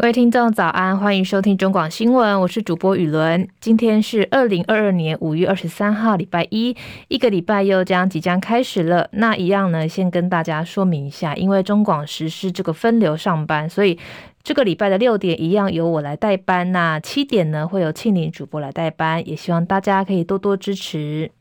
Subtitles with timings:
[0.00, 3.48] 各位听众早安，欢迎收听中广新闻，我是主播雨伦。
[3.58, 6.76] 今天是二零二二年五月二十三号，礼拜一，
[7.08, 9.08] 一个礼拜又将即将开始了。
[9.10, 13.98] 那一样呢，先跟大家说明一下，因为中广实施这个分流上班，所以
[14.44, 21.32] 这个礼拜的六点一样由我来代班，那七点呢会有庆玲主播来代班，也希望大家可以多多支持。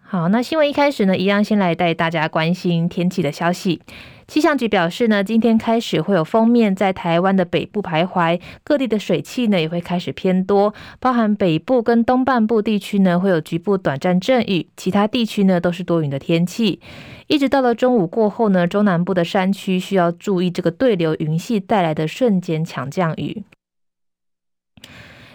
[0.00, 3.82] 好，那新闻一开始呢，一样先来带大家关心天气的消息。
[4.32, 16.80] 气象局表示呢，今天开始会有封面在台湾的北部徘徊，各地的水汽呢也会开始偏多，包含北部跟东半部地区呢会有局部短暂阵雨，其他地区呢都是多云的天气。
[17.26, 23.44] 一直到了中午过后呢，中南部的山区需要注意这个对流云系带来的瞬间强降雨。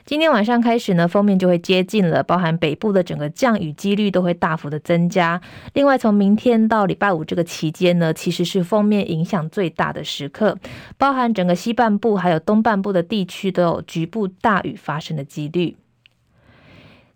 [0.08, 5.42] 今天晚上开始呢，封面就会接近了，包含北部的整个降雨几率都会大幅的增加。
[5.74, 10.58] 另外，从明天到礼拜五这个期间呢，其实是封面影响最大的时刻，
[10.98, 15.76] 包含整个西半部还有东半部的地区都有局部大雨发生的几率。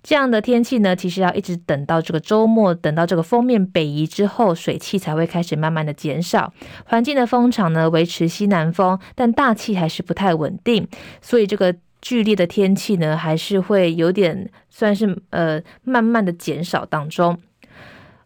[0.03, 6.51] 这样的天气呢，其实要一直等到这个周末，等到这个封面北移之后，水汽才会开始慢慢的减少。
[6.83, 10.85] 环境的风场呢，维持西南风，但大气还是不太稳定，
[11.21, 11.73] 所以这个。
[12.01, 17.37] 剧烈的天气呢，还是会有点算是呃慢慢的减少当中。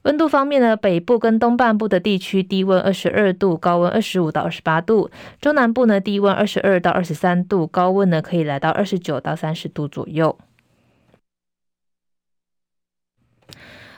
[0.04, 5.10] 温度方面呢，北部跟东半部的地区低温二十二度，高温二十五到二十八度；
[5.42, 10.38] 中南部呢，低温二十二到二十三度，高温呢可以来到二十九到三十度左右。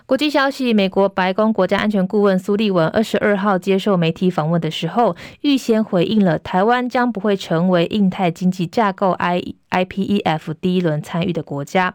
[0.08, 11.94] 国际消息：美国白宫国家安全顾问苏利文二十二号接受媒体访问的时候，预先回应了台湾将不会成为印太经济架构 I IPEF 第一轮参与的国家，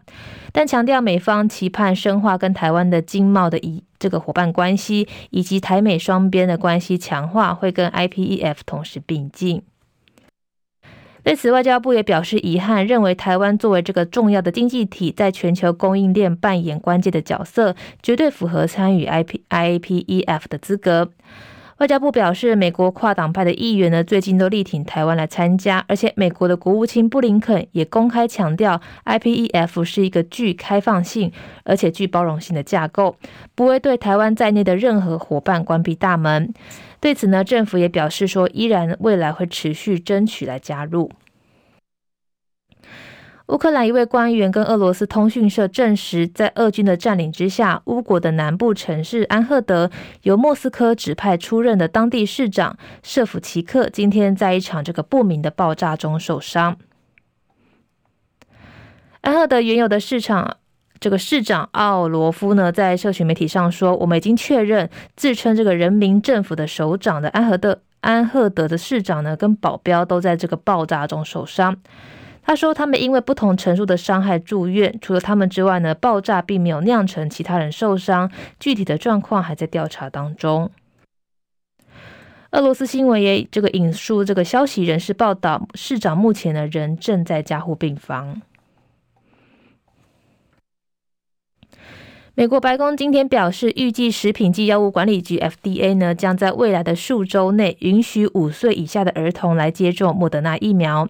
[0.52, 9.62] 但强调美方期盼深化跟台湾的经贸的以这个伙伴关系，以及台美双边的关系强化会跟 IPEF 同时并进。
[11.24, 21.11] 对此，外交部也表示遗憾，认为台湾作为这个重要的经济体，在全球供应链扮演关键的角色，绝对符合参与 I P I P E F 的资格。
[21.82, 31.32] 外交部表示，美国跨党派的议员呢，最近都力挺台湾来参加，而且美国的国务卿布林肯也公开强调，IPEF 是一个具开放性
[31.64, 33.16] 而且具包容性的架构，
[33.56, 36.54] 不会对台湾在内的任何伙伴关闭大门。
[37.00, 41.10] 对此呢，政府也表示说，依然未来会持续争取来加入。
[43.48, 49.91] 乌克兰一位官员跟俄罗斯通讯社证实，在俄军的占领之下，乌国的南部城市安赫德
[50.23, 56.77] 由莫斯科指派出任的当地市长舍甫奇克，今天在一场这个不明的爆炸中受伤。
[59.20, 60.59] 安赫德原有的市场。
[61.01, 71.77] 这个市长奥罗夫呢，在社群媒体上说：“我们已经确认，自称这个人民政府的首长的安赫德安赫德的市长呢，跟保镖都在这个爆炸中受伤。”
[72.45, 80.70] 他说：“他们因为不同程度的伤害住院，除了他们之外呢，爆炸并没有酿成其他人受伤，具体的状况还在调查当中。”
[82.51, 88.42] 俄罗斯新闻也这个引述这个消息人士报道，市长目前呢，人正在加护病房。
[92.35, 101.09] 美国白宫今天表示，预计食品及药物管理局 FDA 呢，将在未来的数周内允许五岁以下的儿童来接种莫德纳疫苗。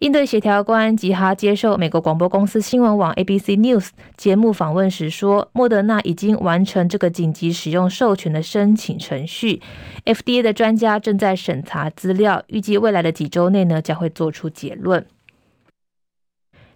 [0.00, 9.60] 应对协调官吉哈接受美国广播公司新闻网 ABC News 节目访问时说，莫德纳已经完成这个紧急使用授权的申请程序
[10.06, 15.04] ，FDA 的专家正在审查资料，预计未来的几周内呢，将会做出结论。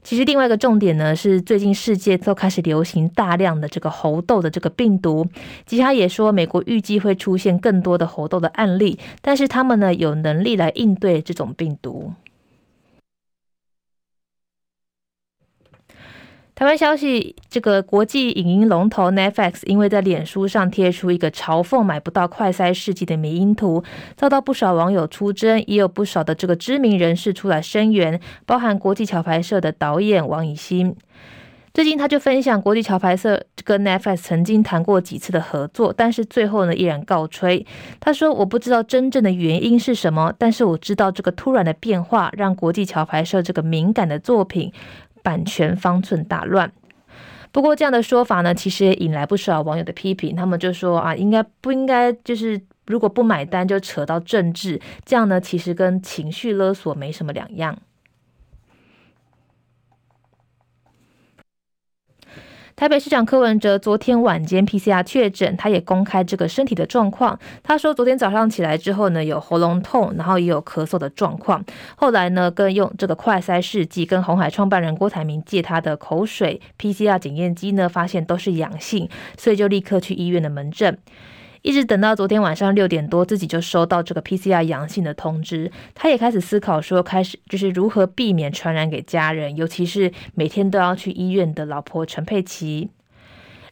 [0.03, 5.27] 其实另外一个重点呢，是最近世界都开始流行大量的这个猴痘的这个病毒。
[5.65, 12.13] 吉哈也说，美国预计会出现更多的猴痘的案例，但是他们呢，有能力来应对这种病毒。
[16.55, 23.83] 台湾消息，这个国际影音龙头 Netflix 因为在脸书上贴出一个嘲讽买不到快筛试剂的迷因图，
[24.17, 30.95] 遭到不少网友出征，也有不少的这个知名人士出来声援，包含国际桥牌社的导演王以新。
[31.73, 37.67] 最近他就分享，国际桥牌社跟 Netflix 曾经谈过几次的合作，但是最后呢依然告吹。
[37.99, 44.73] 他说：“我不知道真正的原因是什么，但是我知道这个突然的变化让国际桥牌社这个敏感的作品。”
[45.25, 46.71] 版权方寸大乱。
[47.51, 50.37] 不过这样的说法呢，其实也引来不少网友的批评。
[50.37, 57.77] 他们就说啊，应该不应该就是如果不买单就扯到政治，这样呢，其实跟情绪勒索没什么两样。
[62.77, 67.39] 台北市长柯文哲昨天晚间 PCR 确诊，他也公开这个身体的状况。
[67.63, 71.65] 他说，昨天早上起来之后呢，有喉咙痛，然后也有咳嗽的状况。
[71.95, 80.99] 后来呢，跟用这个快筛试剂跟红海创办人郭台铭借他的口水 PCR 检验机呢，发现都是阳性，所以就立刻去医院的门诊。
[81.65, 92.91] 一直等到昨天晚上六点多，自己就收到这个 PCR 阳性的通知，他也开始思考说，开始就是如何避免传染给家人，尤其是每天都要去医院的老婆陈佩琪。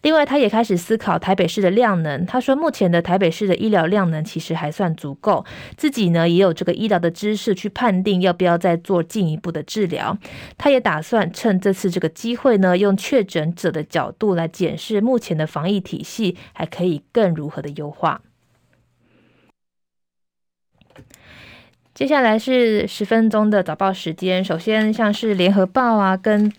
[0.02, 2.26] 另外，他也开始思考台北市的量能。
[2.26, 5.44] 他说，目前的台北市的医疗量能其实还算足够，
[5.76, 10.18] 自己呢也有这个医疗的知识去判定要不要再做进一步的治疗。
[10.58, 18.22] 他也打算趁这次这个机会呢，用确诊者的角度来检视目前的防疫体系，还可以更如何的优化。
[21.94, 24.42] 接下来是十分钟的早报时间。
[24.42, 26.52] 首先，像是联合报啊，跟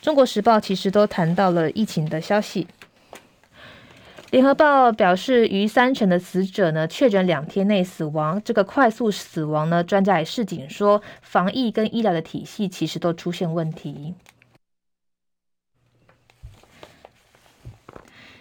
[0.00, 2.66] 中国时报，其实都谈到了疫情的消息。
[4.30, 8.40] 联合报表示，逾三成的死者呢，确诊两天内死亡。
[8.44, 14.14] 这个快速死亡呢，专家也示警说，防疫跟医疗的体系其实都出现问题。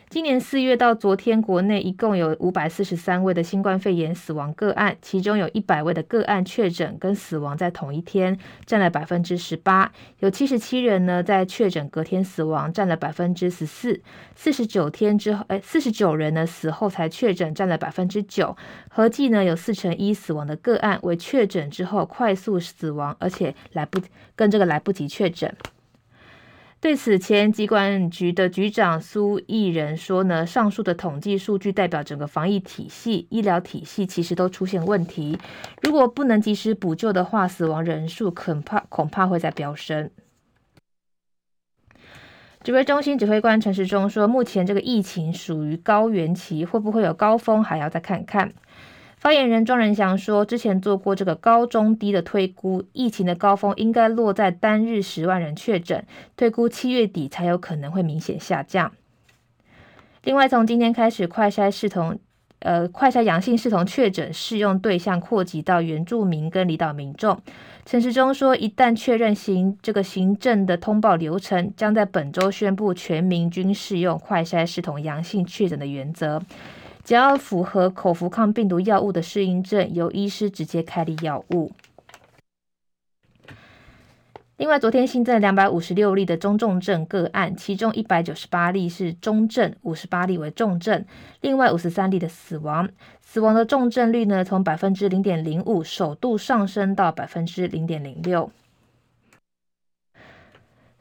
[0.10, 9.92] 今年四月到昨天，国内一共有五百四十三位的新冠肺炎死亡个案，其中有一百位的个案确诊跟死亡在同一天，占了百分之十八。
[10.20, 14.02] 有七十七人呢在确诊隔天死亡，占了百分之十四。
[14.34, 18.56] 四十九天之后，哎，四十九人呢死后才确诊，占了百分之九。
[18.88, 24.00] 合计呢有四成一死亡的个案为确诊之后快速死亡，而且来不
[24.38, 25.54] 跟这个来不及确诊。
[26.88, 35.38] 对此，前疾管局的局长苏益仁说呢，上述的统计数据代表整个防疫体系、医疗体系其实都出现问题。
[35.82, 40.10] 如果不能及时补救的话，死亡人数恐怕恐怕会再飙升。
[42.64, 48.54] 指挥中心指挥官陈时中说，目前这个疫情属于高原期，会不会有高峰，还要再看看。
[49.28, 56.06] 发言人庄人祥说，之前做过这个高中低的推估，疫情的高峰应该落在单日十万人确诊，
[56.38, 58.94] 推估七月底才有可能会明显下降。
[60.24, 62.18] 另外，从今天开始，快筛视同
[62.60, 67.38] 呃快筛阳性视同确诊适用对象扩及到原住民跟离岛民众。
[67.86, 76.42] 陈时中说，一旦确认行这个行政的通报流程，将在本周宣布全民均适用快筛视同阳性确诊的原则。
[77.08, 81.72] 只要符合口服抗病毒药物的适应症，由医师直接开立药物。
[84.58, 91.06] 另外，昨天新增两百五十六例的中重症个案，其中一百九十八例是中症，五十八例为重症，
[91.40, 92.90] 另外五十三例的死亡。
[93.22, 98.52] 死亡的重症率呢，从百分之零点零五首度上升到百分之零点零六。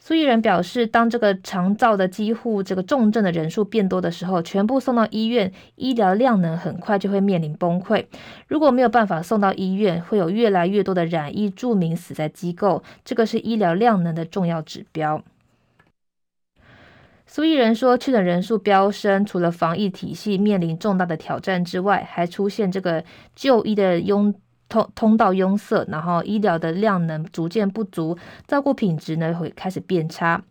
[0.06, 8.06] 苏益仁表示，当这个长照的几乎这个重症的人数变多的时候，全部送到医院，医疗量能很快就会面临崩溃。
[8.46, 15.24] 如果没有办法送到医院，会有越来越多的染疫住民死在机构，这个是医疗量能的重要指标。
[17.26, 23.02] 苏益仁说，确诊人数飙升，除了防疫体系面临重大的挑战之外，还出现这个
[23.34, 24.32] 就医的拥。
[24.68, 28.16] 通通道拥塞，然后医疗的量能逐渐不足，
[28.46, 30.42] 照顾品质呢会开始变差。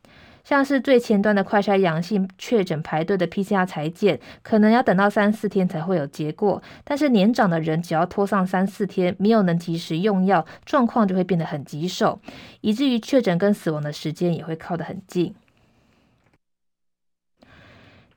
[0.43, 6.61] 像是最前端的快筛阳性确诊排队的 PCR 裁检，可能要等到三四天才会有结果。
[6.83, 12.19] 但是年长的人只要拖上三四天，没有能及时用药，状况就会变得很棘手，
[12.61, 15.33] 以至于确诊跟死亡的时间也会靠得很近。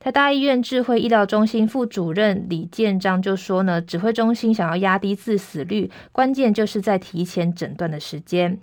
[0.01, 8.61] 台大医院智慧医疗中心副主任李建章就说呢，指挥中心想要压低致死率，关键就是在提前诊断的时间。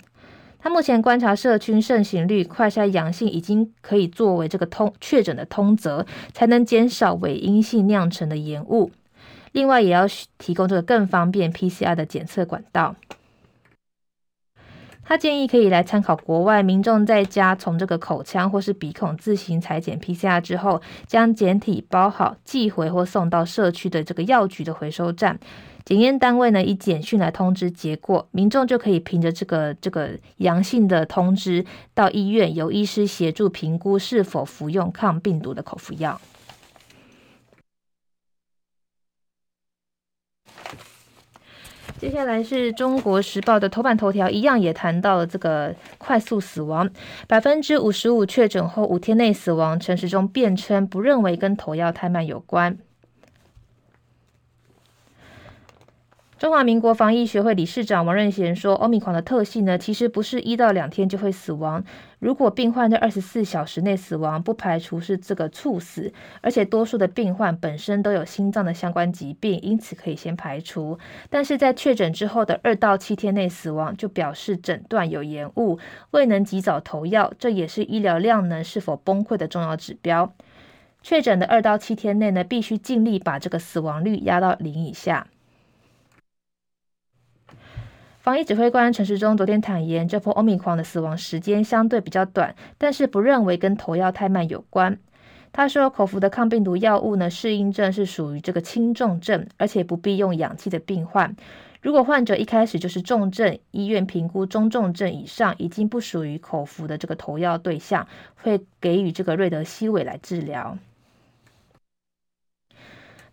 [0.58, 8.90] 他目前观察社区盛行率，快筛阳性已经可以作为这个通确诊的通则，才能减少伪阴性酿成的延误。
[9.52, 10.06] 另外，也要
[10.38, 12.96] 提供这个更方便 PCR 的检测管道。
[15.08, 25.38] 他建议可以来参考国外民众在家从这个口腔或是鼻孔自行裁剪 PCR 之后，将检体包好寄回或送到社区的这个药局的回收站，
[25.84, 36.20] 检验单位呢以简讯来通知结果，民众就可以凭着这个这个阳性的通知到医院，由医师协助评估是否服用抗病毒的口服药。
[41.98, 46.90] 接下来是中国时报的头版头条，一样也谈到了这个快速死亡，
[47.26, 49.80] 百分之五十五确诊后五天内死亡。
[49.80, 52.76] 陈时中辩称不认为跟投药太慢有关。
[56.38, 61.82] 中华民国防疫学会理事长王任贤说，欧米狂的特性呢，其实不是一到两天就会死亡，
[62.18, 70.98] 如果病患在二十四小时内死亡，不排除是这个猝死，而且多数的病患本身都有心脏的相关疾病，因此可以先排除。
[71.28, 75.78] 但是在确诊之后的二到七天内死亡，就表示诊断有延误，
[76.12, 80.32] 未能及早投药，这也是医疗量能是否崩溃的重要指标。
[81.02, 85.26] 确诊的二到七天内呢，必须尽力把这个死亡率压到零以下。
[88.26, 94.98] 防疫指挥官陈时中昨天坦言，这波欧米狂的死亡时间相对比较短，但是不认为跟投药太慢有关。
[95.52, 101.36] 他说，口服的抗病毒药物呢，适应症是属于这个轻重症，而且不必用氧气的病患。
[101.80, 110.76] 如果患者一开始就是重症，医院评估中重症以上，已经不属于口服的这个投药对象，会给予这个瑞德西韦来治疗。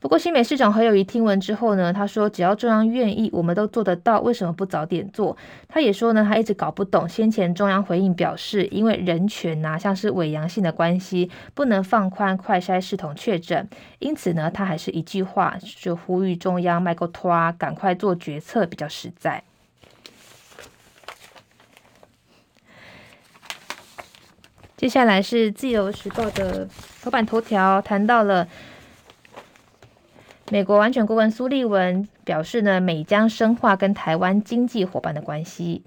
[0.04, 5.38] 不过，新北市长侯友谊听闻之后呢，他说：“只要中央愿意，我们都做得到，为什么不早点做？”
[5.70, 13.66] 他也说呢，他一直搞不懂，先前中央回应表示，因为人权呐、啊，像是伪阳性的关系，不能放宽快筛系统确诊，
[14.00, 19.42] 因此呢，他还是一句话，就呼吁中央迈过拖，赶快做决策比较实在。
[24.76, 26.68] 接下来是自由时报的
[27.02, 28.46] 头版头条，谈到了。
[30.54, 35.82] 美国安全顾问苏利文表示呢，美将深化跟台湾经济伙伴的关系。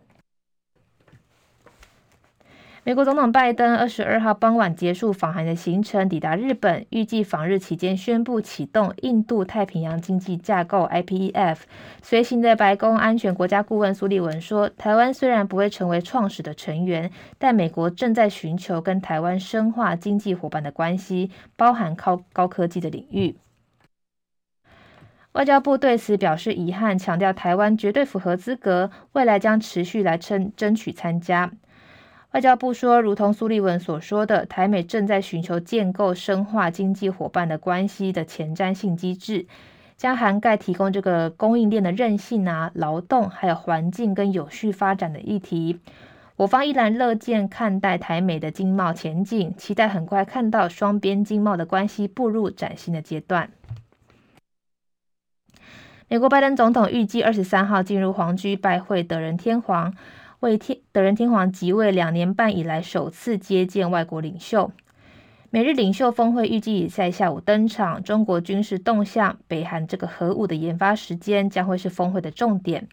[2.83, 11.59] 美国总统拜登二十二号傍晚结束访韩的行程，抵达日本，预计访日期间宣布启动印度太平洋经济架构 （IPEF）。
[12.03, 23.37] 随行的白宫安全国家顾问苏利文说，台湾虽然不会成为创始的成员，但美国正在寻求跟台湾深化经济伙伴的关系，包含高高科技的领域。
[25.37, 31.53] 外交部对此表示遗憾，强调台湾绝对符合资格，未来将持续来争争取参加。
[32.31, 39.45] 外交部说，如同苏利文所说的，台美正在寻求建构深化经济伙伴的关系的前瞻性机制，
[39.99, 45.79] 将涵盖提供这个供应链的韧性啊、劳动，还有环境跟有序发展的议题。
[46.37, 53.51] 我方依然乐见看待台美的经贸前景，期待很快看到双边经贸的关系步入崭新的阶段。
[56.09, 59.93] 美国拜登总统预计二十三号进入皇居拜会德仁天皇，
[60.39, 64.71] 为天德仁天皇即位两年半以来首次接见外国领袖。
[65.51, 72.87] 美日领袖峰会预计在下午登场，中国军事动向、北韩这个核武的研发时间将会是峰会的重点。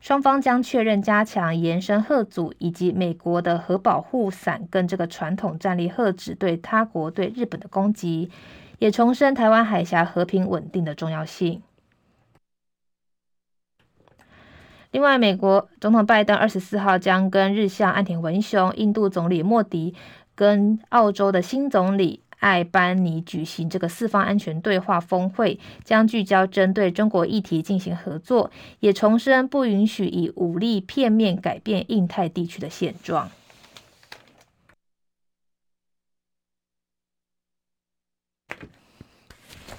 [0.00, 8.28] 双方将确认加强延伸核组以及美国的核保护伞跟这个传统战力遏制对他国对日本的攻击，
[8.80, 11.62] 也重申台湾海峡和平稳定的重要性。
[14.90, 19.94] 另外，美国总统拜登二十四号将跟日相岸田文雄、印度总理莫迪
[20.34, 33.30] 跟澳洲的新总理艾班尼举行这个四方安全对话峰会，将聚焦针对中国议题进行合作，也重申不允许以武力片面改变印太地区的现状。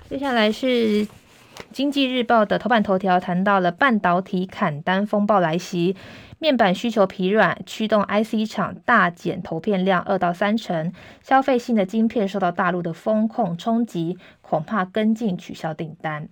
[0.07, 1.07] 接下来是。
[1.71, 5.95] 经济日报的头版头条谈到了半导体砍单风暴来袭，
[6.39, 16.29] 面板需求疲软，驱动 IC 厂大减投片量二到三成，消费性的晶片受到大陆的风控冲击，恐怕跟进取消订单。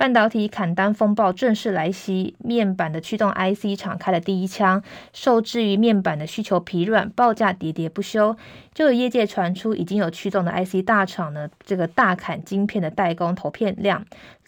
[0.00, 4.82] 半导体砍单风暴正式来袭，面板的驱动 IC 厂开了第一枪。
[5.12, 8.34] 受制于面板的需求疲软，报价喋喋不休。
[8.72, 14.02] 就有业界传出，已经有驱动的 IC 大厂呢，这个大砍晶片的代工投片量，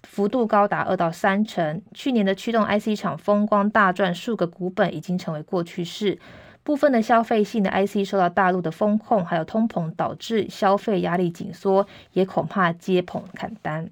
[0.05, 1.83] 幅度高达二到三成。
[1.93, 6.19] 去年的驱动 IC 厂风光大赚数个股本，已经成为过去式。
[6.63, 13.91] 部分的消费性的 IC 受到大陆的封控，还有通膨导致消费压力紧缩，也恐怕接捧砍单。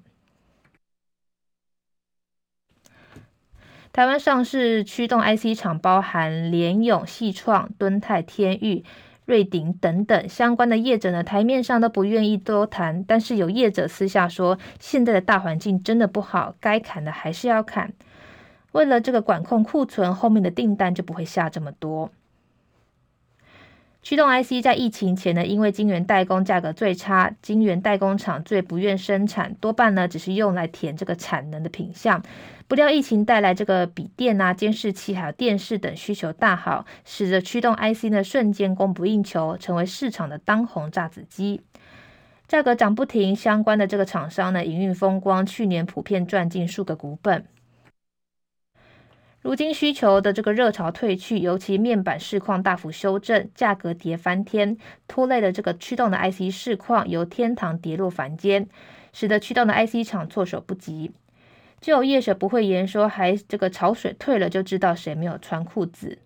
[3.93, 8.85] 台湾上市驱动 IC 厂包含联咏、矽创、敦泰、天钰、
[9.25, 17.91] 瑞鼎等等相关的业者呢，台面上都不愿意多谈，但是有业者私下说，现在的大环境真的不好，该砍的还是要砍。
[18.71, 22.09] 为了这个管控库存，后面的订单就不会下这么多。
[24.03, 32.23] 驱动 IC 在疫情前呢，因为晶圆代工价格最差，晶圆代工厂最不愿生产，多半呢只是用来填这个产能的品项。
[32.67, 41.61] 不料疫情带来这个笔电啊、监视器还有电视等需求大好，使得驱动 IC 呢瞬间供不应求，成为市场的当红炸子鸡，
[42.47, 43.35] 价格涨不停。
[43.35, 47.45] 相关的这个厂商呢营运风光，去年普遍赚进数个股本。
[49.41, 58.69] 如今需求的这个热潮退去，尤其面板市况大幅修正，价格跌翻天，拖累了这个驱动的 IC 市况由天堂跌落凡间，
[59.11, 61.11] 使得驱动的 IC 厂措手不及。
[61.79, 66.19] 就业者不会言说，还这个潮水退了就知道谁没有穿裤子。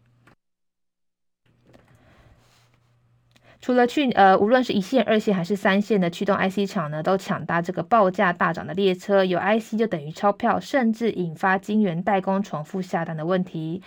[3.66, 9.26] 除了去呃，无论是一线、二线还是三线的驱动 IC 厂呢，都抢搭这个报价大涨的列车。
[9.26, 13.82] 有 IC 就等于钞票，甚至引发晶圆代工重复下单的问题。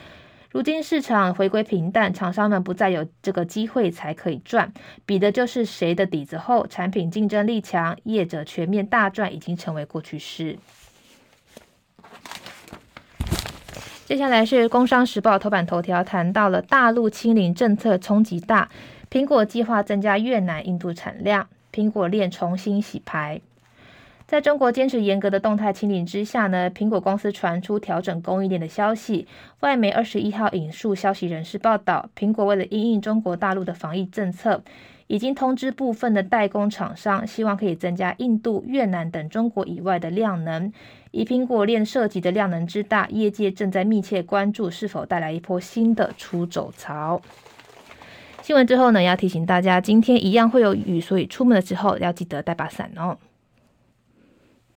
[0.50, 4.72] 如今市场回归平淡，厂商们不再有这个机会才可以赚，
[5.06, 10.58] 比的就是谁的底子厚，产品竞争力强，业者全面大赚已经成为过去式。
[14.06, 18.68] 接下来是《工商时报》头版头条，谈到了大陆清零政策冲击大。
[19.10, 23.40] 苹果计划增加越南、印度产量，苹果链重新洗牌。
[24.26, 29.26] 在中国坚持严格的动态清零之下呢，苹果公司传出调整供应链的消息。
[29.60, 34.62] 外媒二十一号引述消息人士报道，苹果为了应应中国大陆的防疫政策，
[35.06, 40.70] 已经通知部分的代工厂商，希望可以增加印度、越南等中国以外的量能。
[41.12, 47.22] 以苹果链涉及的量能之大，业界正在密切关注是否带来一波新的出走潮。
[48.48, 53.14] 新闻之后呢，要提醒大家，今天一样会有雨，所以出门的时候要记得带把伞哦。